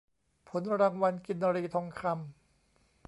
[0.49, 2.17] ผลรางวัลกินรีทองคำ